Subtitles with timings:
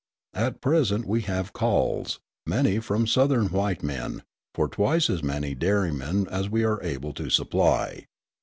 [0.33, 4.23] At present we have calls, mainly from Southern white men,
[4.55, 8.07] for twice as many dairymen as we are able to supply.